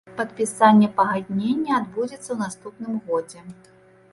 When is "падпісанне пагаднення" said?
0.19-1.71